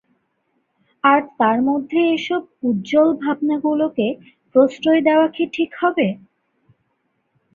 আর 1.03 1.21
তার 1.39 1.57
মধ্যে 1.67 1.99
এসব 2.15 2.41
উচ্ছ্বল 2.63 3.09
ভাবনাগুলোকে 3.23 4.07
প্রশ্রয় 4.55 5.01
দেওয়া 5.07 5.27
কী 5.35 5.43
ঠিক 5.53 5.71
হবে? 5.81 6.07